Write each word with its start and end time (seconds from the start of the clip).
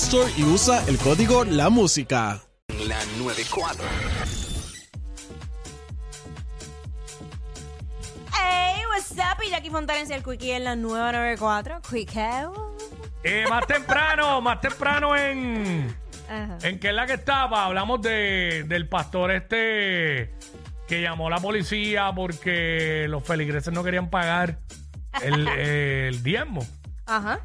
Store 0.00 0.32
y 0.34 0.44
usa 0.44 0.82
el 0.88 0.96
código 0.96 1.44
La 1.44 1.68
Música. 1.68 2.40
La 2.86 2.98
94. 3.18 3.84
Hey, 8.32 8.82
what's 8.88 9.12
up? 9.12 9.42
Y 9.46 9.50
Jackie 9.50 9.68
Fontanes 9.68 10.08
y 10.08 10.14
el 10.14 10.24
Quickie 10.24 10.52
en 10.52 10.64
la 10.64 10.74
nueva 10.74 11.12
94. 11.12 11.82
Quickie. 11.82 12.18
Eh, 13.24 13.44
más 13.50 13.66
temprano, 13.66 14.40
más 14.40 14.60
temprano 14.62 15.14
en. 15.14 15.94
Ajá. 16.30 16.56
¿En 16.62 16.80
qué 16.80 16.88
es 16.88 16.94
la 16.94 17.06
que 17.06 17.14
estaba? 17.14 17.66
Hablamos 17.66 18.00
de, 18.00 18.64
del 18.66 18.88
pastor 18.88 19.30
este 19.32 20.34
que 20.88 21.02
llamó 21.02 21.26
a 21.26 21.30
la 21.30 21.40
policía 21.40 22.10
porque 22.14 23.06
los 23.06 23.22
feligreses 23.22 23.72
no 23.72 23.84
querían 23.84 24.08
pagar 24.08 24.60
el, 25.22 25.46
el 25.58 26.22
diezmo. 26.22 26.66
Ajá. 27.04 27.40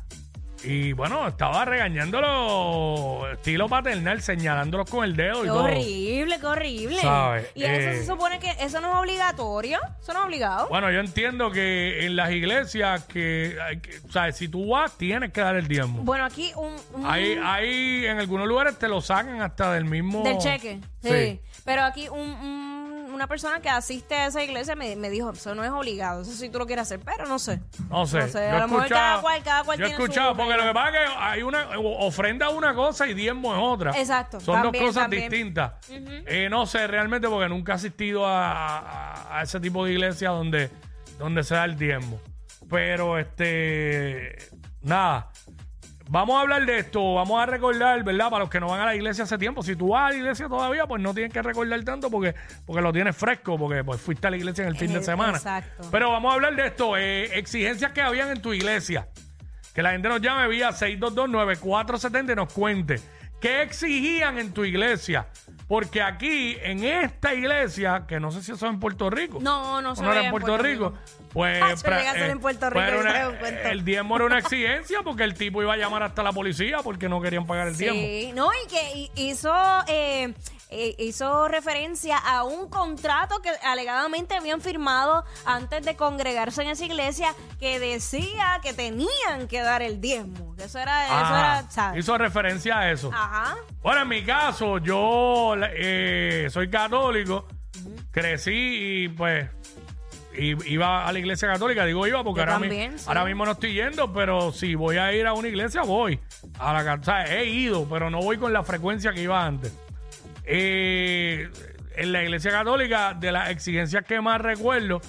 Y 0.66 0.94
bueno, 0.94 1.28
estaba 1.28 1.66
regañándolo 1.66 3.32
estilo 3.32 3.68
paternal, 3.70 4.22
señalándolos 4.22 4.90
con 4.90 5.04
el 5.06 5.16
dedo 5.16 5.40
y 5.40 5.42
Qué 5.44 5.48
todo. 5.48 5.64
horrible, 5.64 6.40
qué 6.40 6.46
horrible. 6.48 7.02
¿Sabe? 7.02 7.50
Y 7.56 7.64
eso 7.64 7.90
Eh, 7.90 7.96
se 7.98 8.06
supone 8.06 8.40
que 8.40 8.52
eso 8.60 8.82
no 8.82 8.92
es 8.94 8.96
obligatorio. 9.00 9.80
Eso 10.02 10.14
no 10.14 10.20
es 10.20 10.26
obligado. 10.26 10.68
Bueno, 10.70 10.92
yo 10.92 11.00
entiendo 11.00 11.52
que 11.52 12.06
en 12.06 12.16
las 12.16 12.32
iglesias 12.32 13.04
que, 13.06 13.58
que- 13.82 13.98
o 14.08 14.12
sea, 14.12 14.32
si 14.32 14.48
tú 14.48 14.70
vas, 14.70 14.98
tienes 14.98 15.32
que 15.32 15.42
dar 15.42 15.56
el 15.56 15.68
diezmo. 15.68 16.02
Bueno, 16.04 16.26
aquí 16.26 16.52
un. 16.56 16.76
un- 16.94 17.06
Ahí, 17.06 17.40
ahí 17.44 18.06
en 18.06 18.20
algunos 18.20 18.48
lugares 18.48 18.78
te 18.80 18.88
lo 18.88 19.02
sacan 19.02 19.42
hasta 19.42 19.74
del 19.74 19.86
mismo... 19.86 20.24
del 20.24 20.38
cheque. 20.38 20.80
Sí. 21.04 21.10
Sí. 21.10 21.42
Pero 21.64 21.84
aquí 21.84 22.10
un- 22.10 22.20
un- 22.20 22.75
una 23.16 23.28
persona 23.28 23.60
que 23.62 23.70
asiste 23.70 24.14
a 24.16 24.28
esa 24.28 24.44
iglesia 24.44 24.76
me, 24.76 24.96
me 24.96 25.10
dijo, 25.10 25.32
eso 25.32 25.56
no 25.56 25.64
es 25.64 25.72
obligado. 25.72 26.22
Eso 26.22 26.32
sí 26.34 26.50
tú 26.50 26.60
lo 26.60 26.68
quieres 26.68 26.84
hacer, 26.84 27.00
pero 27.00 27.26
no 27.26 27.40
sé. 27.40 27.60
No 27.90 28.06
sé. 28.06 28.20
No 28.20 28.28
sé, 28.28 28.34
yo 28.34 28.40
a 28.40 28.58
he 28.58 28.60
lo 28.60 28.68
mejor 28.68 28.90
cada 28.90 29.22
cual- 29.22 29.44
cada 29.44 29.64
cual 29.64 29.80
Yo 29.80 29.86
he 29.86 29.88
tiene 29.88 29.98
su 29.98 30.04
escuchado, 30.04 30.36
porque 30.36 30.56
lo 30.56 30.64
que 30.64 30.74
pasa 30.74 30.90
es 30.90 31.10
que 31.10 31.16
hay 31.18 31.42
una 31.44 31.68
ofrenda 31.80 32.50
una 32.50 32.76
cosa 32.76 33.08
y 33.08 33.14
diezmo 33.14 33.54
es 33.56 33.62
otra. 33.64 33.98
Exacto, 34.00 34.40
Son 34.40 34.62
también, 34.62 34.84
dos 34.84 34.90
cosas 34.92 35.04
también. 35.04 35.30
distintas. 35.30 35.74
Eh, 35.90 36.48
no 36.50 36.66
sé 36.66 36.86
realmente 36.88 37.28
porque 37.28 37.50
nunca 37.50 37.72
he 37.72 37.76
asistido 37.76 38.26
a, 38.28 38.78
a- 38.80 39.40
a 39.40 39.44
ese 39.44 39.60
tipo 39.60 39.86
de 39.86 39.94
iglesia 39.94 40.30
donde, 40.30 40.70
donde 41.18 41.44
se 41.44 41.56
da 41.56 41.66
el 41.66 41.78
diezmo. 41.78 42.20
Pero 42.70 43.18
este 43.20 44.38
nada. 44.82 45.32
Vamos 46.08 46.36
a 46.38 46.42
hablar 46.42 46.66
de 46.68 46.78
esto, 46.78 47.16
vamos 47.16 47.42
a 47.42 47.48
recordar, 47.48 48.04
¿verdad? 48.04 48.30
Para 48.30 48.42
los 48.44 48.50
que 48.50 48.60
no 48.60 48.68
van 48.68 48.80
a 48.80 48.86
la 48.86 48.96
iglesia 48.96 49.24
hace 49.24 49.40
tiempo. 49.40 49.64
Si 49.64 49.76
tú 49.76 49.90
vas 49.90 50.08
a 50.08 50.10
la 50.12 50.16
iglesia 50.18 50.48
todavía, 50.48 50.86
pues 50.86 51.02
no 51.02 51.14
tienes 51.16 51.34
que 51.34 51.42
recordar 51.42 51.84
tanto 51.84 52.12
porque, 52.12 52.36
porque 52.66 52.82
lo 52.84 52.94
tienes 52.94 53.18
fresco, 53.18 53.58
porque 53.58 53.84
pues 53.84 54.00
fuiste 54.00 54.28
a 54.28 54.30
la 54.30 54.38
iglesia 54.38 54.64
en 54.64 54.70
el 54.70 54.78
fin 54.78 54.94
de 54.94 55.00
Eh, 55.00 55.04
semana. 55.04 55.38
exacto. 55.38 55.88
Pero 55.92 56.12
vamos 56.12 56.32
a 56.32 56.36
hablar 56.36 56.56
de 56.56 56.68
esto, 56.68 56.96
eh, 56.96 57.38
exigencias 57.40 57.92
que 57.92 58.02
habían 58.02 58.30
en 58.30 58.40
tu 58.42 58.54
iglesia. 58.54 59.08
Que 59.74 59.82
la 59.82 59.92
gente 59.92 60.08
nos 60.08 60.22
llame 60.22 60.48
vía 60.48 60.70
6229470 60.72 62.32
y 62.34 62.36
nos 62.36 62.54
cuente. 62.54 63.00
¿Qué 63.42 63.64
exigían 63.64 64.38
en 64.38 64.54
tu 64.54 64.64
iglesia? 64.64 65.26
Porque 65.68 66.02
aquí, 66.04 66.56
en 66.62 66.84
esta 66.84 67.34
iglesia, 67.34 68.06
que 68.08 68.20
no 68.20 68.32
sé 68.32 68.44
si 68.44 68.52
eso 68.52 68.68
es 68.68 68.72
en 68.72 68.80
Puerto 68.80 69.10
Rico. 69.10 69.40
No, 69.42 69.82
no 69.82 69.94
¿O 69.94 69.96
se 69.96 70.04
no 70.04 70.12
era 70.12 70.26
en 70.26 70.32
Puerto, 70.32 70.58
Rico. 70.60 70.94
Pues, 71.34 71.62
Ah, 71.62 71.70
yo 71.72 71.76
pra- 71.78 71.98
llegué 71.98 72.10
a 72.10 72.14
ser 72.14 72.30
en 72.30 72.40
Puerto 72.40 72.70
Rico, 72.70 72.76
pues 72.80 72.88
era 72.88 72.96
yo 72.96 73.02
una- 73.02 73.10
traigo 73.12 73.32
un 73.32 73.38
cuento. 73.38 73.68
el 73.70 73.84
diezmo 73.84 74.16
era 74.16 74.26
una 74.26 74.38
exigencia 74.40 75.00
porque 75.04 75.24
el 75.24 75.34
tipo 75.34 75.62
iba 75.64 75.74
a 75.74 75.78
llamar 75.78 76.04
hasta 76.04 76.22
la 76.24 76.32
policía 76.32 76.78
porque 76.84 77.10
no 77.10 77.20
querían 77.20 77.46
pagar 77.48 77.68
el 77.70 77.78
diezmo. 77.78 78.00
Sí, 78.00 78.32
no, 78.36 78.50
y 78.54 78.68
que 78.70 78.92
hi- 78.96 79.12
hizo, 79.16 79.52
eh, 79.88 80.34
eh, 80.70 80.96
hizo 80.98 81.48
referencia 81.48 82.18
a 82.18 82.44
un 82.44 82.70
contrato 82.70 83.42
que 83.42 83.50
alegadamente 83.64 84.36
habían 84.36 84.62
firmado 84.62 85.26
antes 85.46 85.84
de 85.86 85.96
congregarse 85.96 86.62
en 86.64 86.70
esa 86.70 86.86
iglesia 86.86 87.34
que 87.60 87.80
decía 87.80 88.60
que 88.64 88.74
tenían 88.74 89.48
que 89.50 89.62
dar 89.62 89.82
el 89.82 90.00
diezmo. 90.00 90.56
Eso 90.58 90.80
era, 90.80 91.06
eso 91.06 91.16
era, 91.36 91.66
¿sabes? 91.70 92.00
hizo 92.00 92.18
referencia 92.18 92.80
a 92.80 92.92
eso. 92.92 93.12
Ajá. 93.14 93.56
Bueno, 93.82 94.02
en 94.04 94.08
mi 94.08 94.24
caso, 94.24 94.78
yo 94.80 95.55
eh, 95.74 96.48
soy 96.50 96.70
católico, 96.70 97.48
crecí 98.12 99.04
y 99.06 99.10
pues 99.10 99.48
iba 100.38 101.08
a 101.08 101.14
la 101.14 101.20
iglesia 101.20 101.48
católica, 101.48 101.86
digo 101.86 102.06
iba 102.08 102.22
porque 102.24 102.42
ahora, 102.42 102.60
mi- 102.60 102.68
también, 102.68 103.00
sí. 103.00 103.06
ahora 103.08 103.24
mismo 103.24 103.46
no 103.46 103.52
estoy 103.54 103.74
yendo, 103.74 104.12
pero 104.12 104.52
si 104.52 104.76
voy 104.76 104.98
a 104.98 105.14
ir 105.14 105.26
a 105.28 105.34
una 105.34 105.48
iglesia, 105.48 105.84
voy. 105.84 106.20
A 106.60 106.74
la, 106.84 106.94
o 106.96 107.04
sea, 107.04 107.24
he 107.26 107.46
ido, 107.46 107.88
pero 107.90 108.10
no 108.10 108.20
voy 108.20 108.38
con 108.38 108.52
la 108.52 108.62
frecuencia 108.64 109.14
que 109.14 109.22
iba 109.22 109.46
antes. 109.46 109.74
Eh, 110.44 111.50
en 111.96 112.12
la 112.12 112.22
iglesia 112.24 112.52
católica, 112.52 113.14
de 113.14 113.32
las 113.32 113.50
exigencias 113.50 114.04
que 114.04 114.20
más 114.20 114.42
recuerdo, 114.42 115.00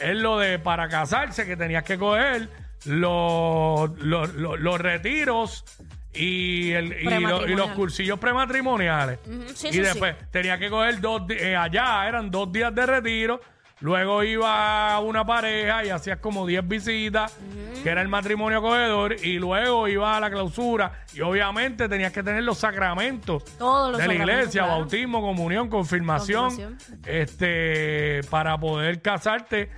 es 0.00 0.16
lo 0.16 0.38
de 0.38 0.58
para 0.58 0.88
casarse, 0.88 1.44
que 1.46 1.56
tenías 1.56 1.84
que 1.84 1.98
coger 1.98 2.48
los, 2.86 3.90
los, 3.98 4.32
los- 4.34 4.58
los 4.60 4.80
retiros 4.80 5.64
y, 6.12 6.72
el, 6.72 6.92
y, 7.00 7.20
lo- 7.20 7.46
y 7.48 7.54
los 7.54 7.70
cursillos 7.70 8.18
prematrimoniales. 8.18 9.18
Ujú, 9.26 9.44
sí, 9.54 9.68
y 9.68 9.78
después 9.78 10.16
tenía 10.30 10.58
que 10.58 10.68
coger 10.70 11.00
dos, 11.00 11.26
di- 11.26 11.34
eh, 11.34 11.56
allá 11.56 12.06
eran 12.08 12.30
dos 12.30 12.50
días 12.52 12.74
de 12.74 12.86
retiro. 12.86 13.40
Luego 13.82 14.22
iba 14.22 14.98
una 15.00 15.24
pareja 15.24 15.82
y 15.86 15.88
hacías 15.88 16.18
como 16.18 16.46
10 16.46 16.68
visitas, 16.68 17.34
que 17.82 17.88
era 17.88 18.02
el 18.02 18.08
matrimonio 18.08 18.58
acogedor, 18.58 19.16
y 19.24 19.38
luego 19.38 19.88
iba 19.88 20.14
a 20.18 20.20
la 20.20 20.30
clausura. 20.30 21.04
Y 21.14 21.22
obviamente 21.22 21.88
tenías 21.88 22.12
que 22.12 22.22
tener 22.22 22.42
los 22.44 22.58
sacramentos 22.58 23.42
Todos 23.56 23.92
los 23.92 23.98
de 23.98 24.06
la 24.06 24.12
sacramentos, 24.12 24.38
iglesia, 24.42 24.62
claro. 24.64 24.80
bautismo, 24.80 25.22
comunión, 25.22 25.70
confirmación, 25.70 26.50
Confirmación. 26.50 27.00
este 27.06 28.20
para 28.28 28.58
poder 28.58 29.00
casarte 29.00 29.70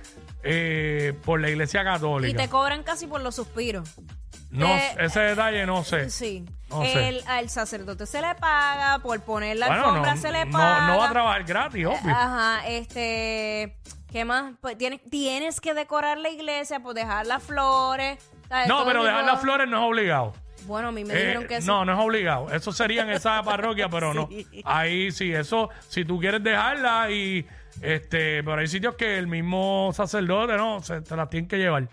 eh, 0.43 1.13
por 1.23 1.39
la 1.39 1.49
iglesia 1.49 1.79
Y 1.81 1.85
católica. 1.85 2.41
te 2.43 2.49
cobran 2.49 2.83
casi 2.83 3.07
por 3.07 3.21
los 3.21 3.35
suspiros. 3.35 3.89
No, 4.53 4.67
eh, 4.67 4.95
ese 4.99 5.19
detalle 5.21 5.65
no 5.65 5.83
sé. 5.83 6.09
Sí. 6.09 6.45
No 6.69 6.83
sé. 6.83 7.09
El, 7.09 7.23
al 7.27 7.49
sacerdote 7.49 8.05
se 8.05 8.21
le 8.21 8.33
paga, 8.35 8.99
por 8.99 9.19
poner 9.21 9.57
la 9.57 9.67
Bueno, 9.67 9.85
alfombra 9.85 10.15
no, 10.15 10.21
se 10.21 10.31
le 10.31 10.45
no- 10.45 10.51
paga. 10.51 10.87
no 10.87 10.97
va 10.97 11.07
a 11.07 11.11
trabajar 11.11 11.43
gratis, 11.43 11.85
obvio. 11.85 12.15
Ajá, 12.15 12.67
este, 12.67 13.75
¿qué 14.11 14.25
más? 14.25 14.53
Pues 14.61 14.77
tienes, 14.77 15.01
tienes 15.09 15.59
que 15.61 15.73
decorar 15.73 16.17
la 16.17 16.29
iglesia, 16.29 16.79
pues 16.79 16.95
dejar 16.95 17.25
las 17.27 17.43
flores. 17.43 18.17
¿sabes? 18.49 18.67
no, 18.67 18.77
Todo 18.77 18.85
pero 18.87 18.99
el 19.01 19.05
dejar 19.07 19.19
mundo- 19.21 19.33
las 19.33 19.41
flores 19.41 19.67
no 19.69 19.77
es 19.77 19.83
obligado. 19.89 20.33
Bueno, 20.65 20.87
a 20.87 20.91
mí 20.93 21.03
me 21.03 21.13
Eh, 21.13 21.17
dijeron 21.17 21.45
que 21.47 21.61
sí. 21.61 21.67
No, 21.67 21.83
no 21.83 21.93
es 21.93 21.99
obligado. 21.99 22.49
Eso 22.51 22.71
sería 22.71 23.01
en 23.03 23.09
esa 23.09 23.43
parroquia, 23.43 23.89
pero 23.89 24.13
no. 24.13 24.29
Ahí 24.63 25.11
sí, 25.11 25.33
eso, 25.33 25.69
si 25.89 26.05
tú 26.05 26.19
quieres 26.19 26.41
dejarla 26.43 27.09
y 27.11 27.45
este, 27.81 28.43
pero 28.43 28.57
hay 28.59 28.67
sitios 28.67 28.95
que 28.95 29.17
el 29.17 29.27
mismo 29.27 29.91
sacerdote 29.93 30.55
no, 30.57 30.81
se 30.81 31.01
te 31.01 31.15
las 31.15 31.29
tienen 31.29 31.47
que 31.49 31.57
llevar. 31.57 31.87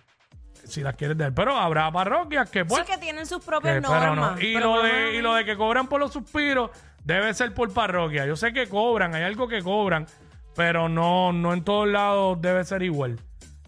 Si 0.70 0.82
las 0.82 0.94
quieres 0.96 1.16
dejar. 1.18 1.34
Pero 1.34 1.56
habrá 1.56 1.90
parroquias 1.92 2.48
que 2.50 2.64
pues. 2.64 2.82
sí 2.86 2.92
que 2.92 2.98
tienen 2.98 3.26
sus 3.26 3.44
propias 3.44 3.76
que- 3.76 3.80
pero 3.82 4.14
normas. 4.14 4.36
no. 4.36 4.40
Y 4.40 4.54
pero 4.54 4.76
lo 4.76 4.82
de, 4.82 5.14
y 5.16 5.20
lo 5.22 5.34
de 5.34 5.44
que 5.44 5.56
cobran 5.56 5.88
por 5.88 6.00
los 6.00 6.12
suspiros 6.12 6.70
debe 7.04 7.32
ser 7.34 7.52
por 7.54 7.72
parroquia. 7.72 8.26
Yo 8.26 8.36
sé 8.36 8.52
que 8.52 8.66
cobran, 8.68 9.14
hay 9.14 9.22
algo 9.24 9.48
que 9.48 9.62
cobran, 9.62 10.06
pero 10.54 10.88
no, 10.88 11.32
no 11.32 11.52
en 11.52 11.64
todos 11.64 11.88
lados 11.88 12.40
debe 12.40 12.64
ser 12.64 12.82
igual. 12.82 13.18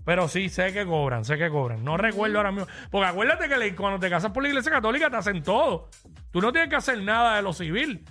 Pero 0.04 0.26
sí 0.26 0.48
sé 0.48 0.72
que 0.72 0.84
cobran, 0.84 1.24
sé 1.24 1.38
que 1.38 1.48
cobran. 1.48 1.84
No 1.84 1.96
recuerdo 1.96 2.38
ahora 2.38 2.50
mismo. 2.50 2.66
Porque 2.90 3.06
acuérdate 3.08 3.48
que 3.48 3.76
cuando 3.76 4.00
te 4.00 4.10
casas 4.10 4.32
por 4.32 4.42
la 4.42 4.48
iglesia 4.48 4.72
católica 4.72 5.08
te 5.10 5.16
hacen 5.16 5.42
todo. 5.42 5.88
Tú 6.32 6.40
no 6.40 6.50
tienes 6.50 6.70
que 6.70 6.76
hacer 6.76 7.00
nada 7.02 7.36
de 7.36 7.42
lo 7.42 7.52
civil. 7.52 8.04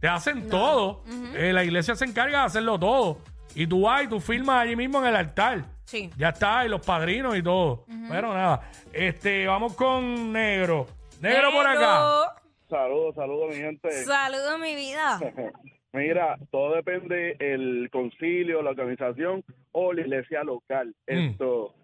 Te 0.00 0.08
hacen 0.08 0.48
todo. 0.48 1.02
Eh, 1.34 1.52
la 1.52 1.64
iglesia 1.64 1.94
se 1.94 2.04
encarga 2.04 2.40
de 2.40 2.44
hacerlo 2.46 2.78
todo. 2.78 3.18
Y 3.54 3.66
tú 3.66 3.82
vas 3.82 4.04
y 4.04 4.08
tú 4.08 4.20
firmas 4.20 4.62
allí 4.62 4.76
mismo 4.76 5.00
en 5.00 5.06
el 5.06 5.16
altar. 5.16 5.64
Sí. 5.84 6.10
Ya 6.16 6.28
está, 6.28 6.64
y 6.64 6.68
los 6.68 6.84
padrinos 6.84 7.36
y 7.36 7.42
todo. 7.42 7.84
Pero 8.08 8.32
nada, 8.32 8.70
este, 8.92 9.46
vamos 9.46 9.74
con 9.74 10.32
negro. 10.32 10.86
Negro 11.20 11.50
por 11.50 11.66
acá. 11.66 12.40
Saludos, 12.68 13.14
saludos, 13.16 13.48
mi 13.48 13.56
gente. 13.56 13.90
Saludos, 14.04 14.60
mi 14.60 14.76
vida. 14.76 15.18
Mira, 15.92 16.38
todo 16.52 16.76
depende 16.76 17.36
el 17.40 17.88
concilio, 17.90 18.62
la 18.62 18.70
organización 18.70 19.42
o 19.72 19.92
la 19.92 20.02
iglesia 20.02 20.44
local. 20.44 20.94
Mm. 21.08 21.12
Esto, 21.12 21.74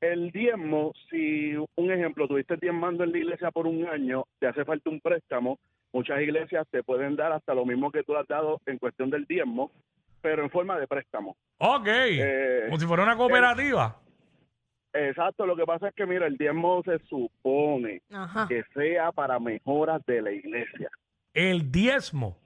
el 0.00 0.30
diezmo, 0.30 0.92
si 1.10 1.54
un 1.76 1.92
ejemplo, 1.92 2.26
tuviste 2.26 2.56
diezmando 2.56 3.04
en 3.04 3.12
la 3.12 3.18
iglesia 3.18 3.50
por 3.50 3.66
un 3.66 3.86
año, 3.86 4.24
te 4.38 4.46
hace 4.46 4.64
falta 4.64 4.88
un 4.88 5.00
préstamo, 5.00 5.58
muchas 5.92 6.22
iglesias 6.22 6.66
te 6.70 6.82
pueden 6.82 7.16
dar 7.16 7.32
hasta 7.32 7.54
lo 7.54 7.66
mismo 7.66 7.90
que 7.90 8.02
tú 8.02 8.16
has 8.16 8.26
dado 8.26 8.60
en 8.64 8.78
cuestión 8.78 9.10
del 9.10 9.26
diezmo, 9.26 9.70
pero 10.24 10.42
en 10.42 10.48
forma 10.50 10.78
de 10.80 10.86
préstamo. 10.88 11.36
Ok. 11.58 11.86
Eh, 11.86 12.62
Como 12.64 12.80
si 12.80 12.86
fuera 12.86 13.02
una 13.02 13.14
cooperativa. 13.14 13.94
Exacto, 14.94 15.44
lo 15.44 15.54
que 15.54 15.64
pasa 15.66 15.88
es 15.88 15.94
que, 15.94 16.06
mira, 16.06 16.26
el 16.26 16.38
diezmo 16.38 16.82
se 16.84 16.98
supone 17.10 18.00
Ajá. 18.10 18.46
que 18.48 18.62
sea 18.74 19.12
para 19.12 19.38
mejoras 19.38 20.00
de 20.06 20.22
la 20.22 20.32
iglesia. 20.32 20.88
El 21.34 21.70
diezmo. 21.70 22.38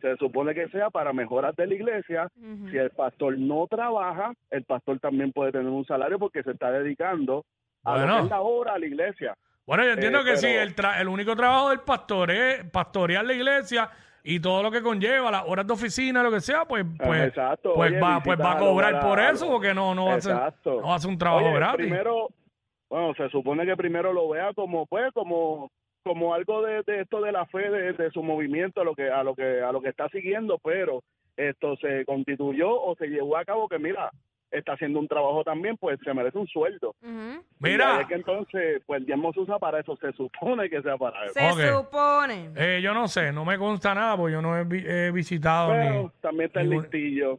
Se 0.00 0.16
supone 0.16 0.54
que 0.54 0.68
sea 0.70 0.90
para 0.90 1.12
mejoras 1.12 1.54
de 1.54 1.66
la 1.68 1.74
iglesia. 1.74 2.28
Si 2.70 2.76
el 2.76 2.90
pastor 2.90 3.38
no 3.38 3.66
trabaja, 3.68 4.32
el 4.50 4.64
pastor 4.64 4.98
también 4.98 5.30
puede 5.30 5.52
tener 5.52 5.68
un 5.68 5.84
salario 5.86 6.18
porque 6.18 6.42
se 6.42 6.50
está 6.50 6.72
dedicando 6.72 7.44
a 7.84 7.92
lo 7.92 7.98
Bueno. 7.98 8.16
que 8.16 8.24
es 8.24 8.30
la 8.30 8.40
obra 8.40 8.72
a 8.74 8.78
la 8.78 8.86
iglesia. 8.86 9.36
Bueno, 9.66 9.84
yo 9.84 9.90
entiendo 9.92 10.20
Eh, 10.20 10.24
que 10.24 10.36
sí, 10.38 10.46
el, 10.48 10.74
tra- 10.74 11.00
el 11.00 11.06
único 11.08 11.36
trabajo 11.36 11.68
del 11.68 11.80
pastor 11.80 12.30
es 12.32 12.64
pastorear 12.70 13.24
la 13.24 13.34
iglesia 13.34 13.88
y 14.30 14.40
todo 14.40 14.62
lo 14.62 14.70
que 14.70 14.82
conlleva, 14.82 15.30
las 15.30 15.44
horas 15.46 15.66
de 15.66 15.72
oficina, 15.72 16.22
lo 16.22 16.30
que 16.30 16.40
sea, 16.40 16.66
pues, 16.66 16.84
pues, 16.98 17.18
Ah, 17.18 17.24
exacto. 17.24 17.72
pues, 17.74 17.92
Oye, 17.92 17.98
va, 17.98 18.20
pues 18.22 18.38
va 18.38 18.52
a 18.52 18.58
cobrar 18.58 19.00
por 19.00 19.18
eso, 19.18 19.48
porque 19.48 19.72
no, 19.72 19.94
no, 19.94 20.04
va 20.04 20.16
a, 20.16 20.20
ser, 20.20 20.34
no 20.66 20.82
va 20.82 20.94
a 20.96 20.98
ser 20.98 21.10
un 21.10 21.16
trabajo 21.16 21.46
Oye, 21.46 21.54
gratis. 21.54 21.86
Primero, 21.86 22.28
bueno, 22.90 23.14
se 23.14 23.30
supone 23.30 23.64
que 23.64 23.74
primero 23.74 24.12
lo 24.12 24.28
vea 24.28 24.52
como, 24.52 24.84
pues, 24.86 25.10
como 25.14 25.70
como 26.04 26.34
algo 26.34 26.62
de, 26.62 26.82
de 26.82 27.00
esto 27.00 27.20
de 27.22 27.32
la 27.32 27.46
fe 27.46 27.70
de, 27.70 27.92
de 27.94 28.10
su 28.10 28.22
movimiento 28.22 28.80
a 28.80 28.84
lo 28.84 28.94
que 28.94 29.10
a 29.10 29.22
lo 29.22 29.34
que 29.34 29.60
a 29.62 29.72
lo 29.72 29.80
que 29.82 29.90
está 29.90 30.08
siguiendo 30.08 30.58
pero 30.62 31.02
esto 31.36 31.76
se 31.76 32.04
constituyó 32.06 32.70
o 32.80 32.94
se 32.96 33.08
llevó 33.08 33.36
a 33.36 33.44
cabo 33.44 33.68
que 33.68 33.78
mira 33.78 34.10
está 34.50 34.72
haciendo 34.72 34.98
un 34.98 35.06
trabajo 35.08 35.44
también 35.44 35.76
pues 35.76 35.98
se 36.02 36.14
merece 36.14 36.38
un 36.38 36.46
sueldo 36.46 36.94
Ujú. 37.02 37.44
Mira. 37.58 37.96
Y 37.98 38.00
es 38.02 38.06
que 38.08 38.14
entonces, 38.14 38.82
pues 38.86 39.00
el 39.00 39.06
diezmo 39.06 39.32
se 39.32 39.40
usa 39.40 39.58
para 39.58 39.80
eso, 39.80 39.96
se 39.96 40.12
supone 40.12 40.70
que 40.70 40.80
sea 40.82 40.96
para 40.96 41.24
eso. 41.26 41.34
Se 41.34 41.72
supone. 41.72 42.50
Eh, 42.56 42.80
yo 42.82 42.94
no 42.94 43.08
sé, 43.08 43.32
no 43.32 43.44
me 43.44 43.58
consta 43.58 43.94
nada 43.94 44.16
porque 44.16 44.32
yo 44.32 44.40
no 44.42 44.56
he, 44.56 44.64
vi- 44.64 44.84
he 44.86 45.10
visitado 45.10 45.70
Pero 45.72 46.02
ni... 46.04 46.10
también 46.20 46.46
está 46.46 46.60
el 46.62 46.70
listillo. 46.70 47.38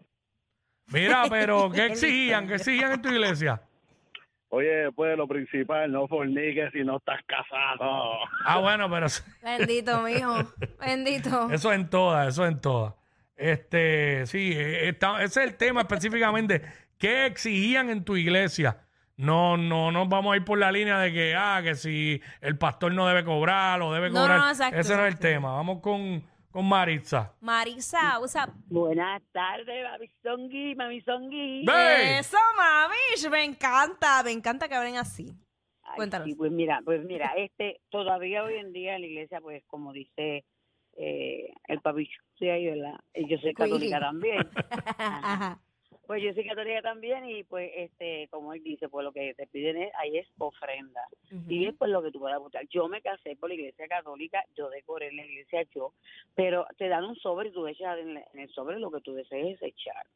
Mira, 0.92 1.24
pero 1.30 1.70
¿qué 1.72 1.86
exigían? 1.88 2.48
¿Qué 2.48 2.56
exigían 2.56 2.92
en 2.94 3.02
tu 3.02 3.10
iglesia? 3.10 3.62
Oye, 4.52 4.92
pues 4.96 5.16
lo 5.16 5.28
principal, 5.28 5.92
no 5.92 6.08
forniques 6.08 6.72
si 6.72 6.84
no 6.84 6.98
estás 6.98 7.22
casado. 7.28 8.14
Ah, 8.46 8.58
bueno, 8.60 8.90
pero 8.90 9.06
Bendito, 9.44 10.02
mijo. 10.02 10.34
Bendito. 10.80 11.50
eso 11.52 11.72
en 11.72 11.90
todas, 11.90 12.30
eso 12.30 12.46
en 12.46 12.60
todas. 12.60 12.94
Este, 13.36 14.26
sí, 14.26 14.52
eh, 14.54 14.90
está- 14.90 15.24
ese 15.24 15.44
es 15.44 15.50
el 15.52 15.56
tema 15.56 15.82
específicamente. 15.82 16.62
¿Qué 17.00 17.26
exigían 17.26 17.90
en 17.90 18.04
tu 18.04 18.18
iglesia? 18.18 18.86
No, 19.16 19.56
no, 19.58 19.90
no 19.92 20.06
vamos 20.08 20.34
a 20.34 20.38
ir 20.38 20.44
por 20.44 20.58
la 20.60 20.70
línea 20.72 21.00
de 21.00 21.12
que, 21.14 21.34
ah, 21.36 21.62
que 21.64 21.76
si 21.76 22.22
el 22.42 22.58
pastor 22.58 22.94
no 22.94 23.08
debe 23.08 23.24
cobrar 23.24 23.82
o 23.82 23.94
debe 23.94 24.10
No, 24.10 24.22
cobrar. 24.22 24.38
no, 24.38 24.50
exacto, 24.50 24.78
ese 24.78 24.94
no 24.96 25.00
es 25.00 25.08
el 25.08 25.14
exacto. 25.14 25.28
tema. 25.28 25.54
Vamos 25.54 25.80
con, 25.82 26.22
con 26.52 26.68
Maritza. 26.68 27.34
Marisa, 27.40 28.20
usa. 28.20 28.50
Buenas 28.68 29.22
tardes, 29.32 29.86
Mamisongui, 29.90 30.76
Mamisongui. 30.76 31.66
¡Ve! 31.66 32.20
Eso, 32.20 32.38
mami. 32.58 33.30
Me 33.32 33.44
encanta. 33.46 34.22
Me 34.24 34.32
encanta 34.32 34.68
que 34.68 34.76
hablen 34.76 34.98
así. 34.98 35.34
Ay, 35.84 35.96
cuéntanos. 35.96 36.28
sí, 36.28 36.36
pues 36.36 36.52
mira, 36.52 36.82
pues 36.84 37.04
mira, 37.06 37.32
este, 37.38 37.80
todavía 37.90 38.44
hoy 38.44 38.56
en 38.56 38.74
día 38.74 38.96
en 38.96 39.02
la 39.02 39.08
iglesia, 39.08 39.40
pues 39.42 39.64
como 39.68 39.94
dice 39.94 40.44
eh, 40.98 41.54
el 41.68 41.80
papichu 41.82 42.22
de 42.42 42.52
ahí, 42.52 42.66
¿verdad? 42.68 43.00
Y 43.14 43.28
yo 43.30 43.38
soy 43.38 43.54
católica 43.54 44.00
también. 44.02 44.50
Ajá. 44.98 45.60
Pues 46.10 46.24
yo 46.24 46.34
soy 46.34 46.44
católica 46.48 46.82
también 46.82 47.30
y 47.30 47.44
pues 47.44 47.70
este, 47.76 48.28
como 48.32 48.52
él 48.56 48.64
dice, 48.64 48.90
pues 48.90 49.04
lo 49.04 49.12
que 49.12 49.36
te 49.36 49.46
piden 49.46 49.78
es, 49.84 49.92
ahí 49.94 50.18
es 50.18 50.28
ofrenda. 50.40 51.02
Y 51.48 51.68
es 51.68 51.76
pues 51.78 51.92
lo 51.92 52.02
que 52.02 52.10
tú 52.10 52.18
puedas 52.18 52.38
apuntar. 52.40 52.66
Yo 52.72 52.88
me 52.88 53.00
casé 53.00 53.36
por 53.36 53.50
la 53.50 53.54
iglesia 53.54 53.88
católica, 53.88 54.44
yo 54.58 54.72
decoré 54.72 55.10
en 55.10 55.18
la 55.18 55.26
iglesia 55.28 55.62
yo, 55.76 55.94
pero 56.34 56.66
te 56.80 56.88
dan 56.88 57.04
un 57.06 57.16
sobre 57.18 57.50
y 57.50 57.52
tú 57.52 57.68
echas 57.68 58.00
en, 58.00 58.16
la- 58.16 58.24
en 58.34 58.40
el 58.40 58.50
sobre 58.50 58.80
lo 58.80 58.90
que 58.90 59.02
tú 59.02 59.14
desees 59.14 59.62
echar. 59.62 60.08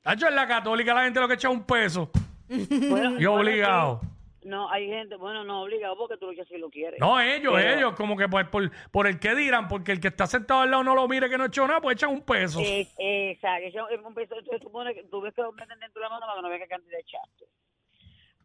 Tacho, 0.00 0.26
en 0.26 0.36
la 0.36 0.48
católica 0.48 0.94
la 0.94 1.04
gente 1.04 1.20
lo 1.20 1.28
que 1.28 1.34
echa 1.34 1.48
es 1.50 1.54
un 1.54 1.64
peso. 1.66 2.10
Bueno, 2.48 3.20
Y 3.20 3.26
obligado. 3.26 4.00
No, 4.44 4.68
hay 4.70 4.88
gente, 4.88 5.16
bueno, 5.16 5.44
no 5.44 5.62
obligado 5.62 5.96
porque 5.96 6.16
tú 6.16 6.26
lo 6.26 6.32
echas 6.32 6.48
si 6.48 6.58
lo 6.58 6.68
quieres. 6.68 6.98
No, 6.98 7.20
ellos, 7.20 7.52
Pero- 7.54 7.76
ellos, 7.76 7.92
como 7.94 8.16
que 8.16 8.28
pues, 8.28 8.46
por, 8.48 8.70
por 8.90 9.06
el 9.06 9.20
que 9.20 9.34
dirán, 9.34 9.68
porque 9.68 9.92
el 9.92 10.00
que 10.00 10.08
está 10.08 10.26
sentado 10.26 10.60
al 10.62 10.70
lado 10.70 10.82
no 10.82 10.94
lo 10.94 11.06
mire 11.06 11.28
que 11.30 11.38
no 11.38 11.44
echó 11.44 11.66
nada, 11.66 11.80
pues 11.80 11.94
echan 11.94 12.10
un 12.10 12.22
peso. 12.22 12.60
Eh, 12.60 12.88
exacto, 12.98 13.68
eso 13.68 13.88
es 13.88 14.00
un 14.00 14.14
peso, 14.14 14.34
entonces 14.36 14.60
tú, 14.62 14.70
pones, 14.72 14.96
tú 15.10 15.20
ves 15.20 15.32
que 15.34 15.42
lo 15.42 15.52
meten 15.52 15.78
dentro 15.78 16.00
de 16.00 16.08
la 16.08 16.10
mano 16.10 16.26
para 16.26 16.36
que 16.36 16.42
no 16.42 16.48
veas 16.48 16.60
qué 16.62 16.68
cantidad 16.68 16.98
echaste. 17.00 17.44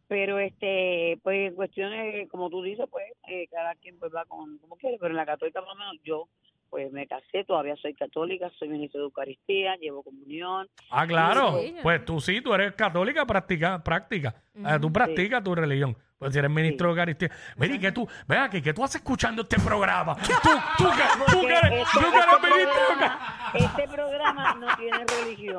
Pero, 0.06 0.38
este, 0.38 1.18
pues, 1.22 1.48
en 1.50 1.54
cuestiones, 1.54 2.28
como 2.30 2.48
tú 2.48 2.62
dices, 2.62 2.86
pues, 2.90 3.04
eh, 3.28 3.46
cada 3.50 3.74
quien 3.74 3.98
pues 3.98 4.10
va 4.14 4.24
con 4.24 4.56
como 4.58 4.76
quiere, 4.76 4.96
pero 4.98 5.10
en 5.10 5.16
la 5.16 5.26
católica, 5.26 5.60
por 5.60 5.68
lo 5.68 5.74
menos, 5.74 5.96
yo, 6.02 6.28
pues, 6.70 6.92
me 6.92 7.06
casé, 7.06 7.44
todavía 7.44 7.76
soy 7.76 7.94
católica, 7.94 8.50
soy 8.58 8.68
ministro 8.68 9.00
de 9.00 9.06
Eucaristía, 9.06 9.76
llevo 9.76 10.02
comunión. 10.02 10.68
Ah, 10.90 11.06
claro. 11.06 11.60
Sí. 11.60 11.74
Pues 11.82 12.04
tú 12.04 12.20
sí, 12.20 12.40
tú 12.40 12.52
eres 12.54 12.72
católica, 12.74 13.26
practica, 13.26 13.82
práctica. 13.82 14.34
Eh, 14.54 14.78
tú 14.80 14.92
practicas 14.92 15.42
tu 15.42 15.54
religión. 15.54 15.96
Pues 16.18 16.32
si 16.32 16.38
eres 16.40 16.50
ministro 16.50 16.88
de 16.88 16.92
Eucaristía. 16.92 17.30
Mira, 17.56 17.74
¿y 17.74 17.78
qué 17.78 17.92
tú? 17.92 18.08
Vea 18.26 18.44
aquí, 18.44 18.60
¿qué 18.60 18.74
tú 18.74 18.82
haces 18.82 18.96
escuchando 18.96 19.42
este 19.42 19.60
programa? 19.60 20.16
Tú, 20.42 20.50
tú, 20.78 20.84
que, 20.90 21.32
tú 21.32 21.40
que 21.40 21.54
eres, 21.54 21.72
Este, 21.72 21.98
tú 22.00 22.10
que 22.10 22.16
eres 22.16 22.32
este 22.34 22.50
ministro 22.50 22.86
programa, 22.86 23.50
este 23.54 23.88
programa 23.88 24.54
no 24.54 24.76
tiene 24.76 25.04
religión. 25.22 25.58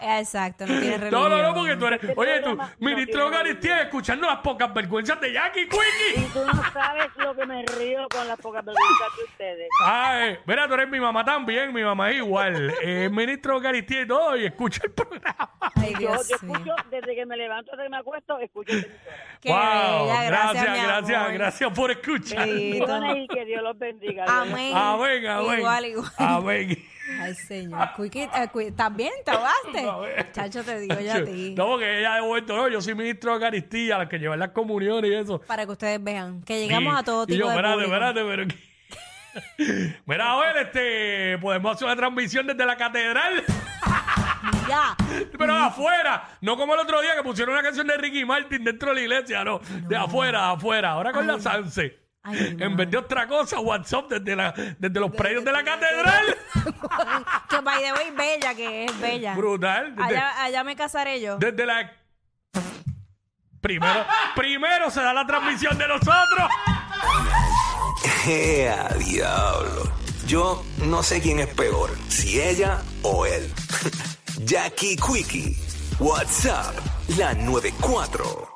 Exacto, 0.00 0.66
no 0.66 0.72
tiene 0.80 0.98
No, 1.10 1.28
religión. 1.28 1.30
no, 1.30 1.42
no, 1.42 1.54
porque 1.54 1.76
tú 1.76 1.86
eres, 1.86 2.00
oye, 2.16 2.36
tú, 2.38 2.44
programa 2.44 2.74
no 2.78 2.86
ministro 2.86 3.12
tiene 3.22 3.36
Eucaristía, 3.36 3.80
escuchando 3.82 4.26
las 4.26 4.38
pocas 4.38 4.72
vergüenzas 4.74 5.20
de 5.20 5.32
Jackie 5.32 5.60
Y 5.62 5.68
Quickie. 5.68 6.28
tú 6.32 6.44
no 6.44 6.62
sabes 6.72 7.08
lo 7.16 7.34
que 7.34 7.46
me 7.46 7.62
río 7.64 8.06
con 8.10 8.26
las 8.28 8.38
pocas 8.38 8.64
vergüenzas 8.64 9.16
de 9.16 9.24
ustedes. 9.24 9.68
Ay, 9.84 10.38
mira, 10.46 10.66
tú 10.68 10.74
eres 10.74 10.88
mi 10.88 11.00
mamá 11.00 11.24
también, 11.24 11.72
mi 11.72 11.82
mamá 11.82 12.10
es 12.10 12.16
igual. 12.16 12.74
Es 12.82 13.10
ministro 13.10 13.52
de 13.52 13.56
Eucaristía 13.58 14.02
y 14.02 14.06
todo, 14.06 14.36
y 14.36 14.46
escucha 14.46 14.80
el 14.84 14.92
programa. 14.92 15.50
Ay, 15.74 15.92
Yo, 15.94 15.98
Dios 15.98 16.28
yo 16.28 16.36
mío. 16.46 16.54
escucho, 16.56 16.74
desde 16.90 17.14
que 17.14 17.26
me 17.26 17.36
levanto 17.36 17.72
hasta 17.72 17.82
que 17.84 17.88
me 17.90 17.96
acuesto, 17.96 18.38
escucho 18.38 18.72
esta 18.72 18.88
emisora. 18.88 19.38
Qué 19.40 19.48
wow, 19.50 20.06
bella, 20.06 20.22
gracias, 20.24 20.70
mi 20.70 20.78
gracias, 20.84 21.18
amor. 21.20 21.32
gracias 21.32 21.72
por 21.72 21.90
escuchar. 21.90 22.48
Y 22.48 23.28
que 23.28 23.44
Dios 23.44 23.62
los 23.62 23.78
bendiga. 23.78 24.24
Amén. 24.28 24.72
Amén, 24.74 25.26
amén. 25.26 25.58
Igual, 25.58 25.84
igual. 25.86 26.10
Amén. 26.18 26.84
Ay, 27.20 27.34
señor. 27.34 27.88
Quickie, 27.96 28.24
eh, 28.24 28.48
Qui- 28.52 28.66
¿Estás 28.66 28.96
bien? 28.96 29.12
¿Te 29.24 29.30
ahogaste? 29.30 29.85
Chacho, 30.32 30.62
te 30.64 30.80
digo 30.80 30.98
yo 31.00 31.12
a 31.12 31.24
ti. 31.24 31.54
No, 31.56 31.66
porque 31.66 31.98
ella 32.00 32.14
de 32.16 32.20
vuelto, 32.22 32.56
no, 32.56 32.68
yo 32.68 32.80
soy 32.80 32.94
ministro 32.94 33.30
de 33.30 33.36
Eucaristía, 33.36 33.98
la 33.98 34.08
que 34.08 34.18
lleva 34.18 34.36
las 34.36 34.50
comuniones 34.50 35.10
y 35.10 35.14
eso. 35.14 35.40
Para 35.40 35.64
que 35.66 35.72
ustedes 35.72 36.02
vean 36.02 36.42
que 36.42 36.60
llegamos 36.60 36.94
Y- 36.94 36.96
a 36.98 37.02
todo 37.02 37.22
y 37.24 37.26
tipo 37.26 37.38
yo, 37.40 37.46
de 37.48 37.54
espérate, 37.54 37.74
público. 37.74 37.94
espérate, 37.94 38.24
pero... 38.24 38.46
que- 38.48 39.96
Mira, 40.06 40.32
a 40.32 40.40
ver, 40.40 40.56
este, 40.66 41.38
podemos 41.38 41.74
hacer 41.74 41.86
una 41.86 41.96
transmisión 41.96 42.46
desde 42.46 42.64
la 42.64 42.76
catedral, 42.76 43.44
Ya. 44.68 44.96
pero 45.38 45.54
afuera, 45.54 46.30
no 46.40 46.56
como 46.56 46.74
el 46.74 46.80
otro 46.80 47.00
día 47.02 47.14
que 47.14 47.22
pusieron 47.22 47.52
una 47.54 47.62
canción 47.62 47.86
de 47.86 47.96
Ricky 47.98 48.24
Martin 48.24 48.64
dentro 48.64 48.88
de 48.90 48.94
la 48.96 49.00
iglesia, 49.02 49.44
no, 49.44 49.60
de 49.88 49.96
afuera, 49.96 50.50
afuera, 50.52 50.90
ahora 50.92 51.12
con 51.12 51.26
la 51.26 51.38
Sanse. 51.38 52.05
Ay, 52.26 52.56
en 52.58 52.76
vez 52.76 52.90
de 52.90 52.96
otra 52.98 53.28
cosa, 53.28 53.60
WhatsApp 53.60 54.08
desde, 54.10 54.34
la, 54.34 54.52
desde 54.78 54.98
los 54.98 55.12
predios 55.12 55.44
de 55.44 55.52
la 55.52 55.62
catedral. 55.62 56.24
que 57.48 57.60
by 57.60 57.82
the 57.82 57.92
way, 57.92 58.10
bella 58.10 58.54
que 58.54 58.84
es 58.86 59.00
bella. 59.00 59.34
Brutal. 59.34 59.94
Desde, 59.94 60.16
Allá, 60.16 60.42
allá 60.42 60.64
me 60.64 60.74
casaré 60.74 61.20
yo. 61.20 61.38
desde 61.38 61.64
la... 61.64 61.92
Primero, 63.60 64.04
primero 64.34 64.90
se 64.90 65.00
da 65.00 65.12
la 65.12 65.26
transmisión 65.26 65.78
de 65.78 65.86
nosotros. 65.88 66.50
¡Ea, 68.26 68.88
diablo! 68.98 69.92
Yo 70.26 70.64
no 70.78 71.02
sé 71.04 71.20
quién 71.20 71.38
es 71.38 71.48
peor, 71.54 71.90
si 72.08 72.40
ella 72.40 72.82
o 73.02 73.24
él. 73.26 73.52
Jackie 74.44 74.96
Quickie, 74.96 75.56
WhatsApp, 76.00 76.74
la 77.16 77.34
94. 77.34 78.55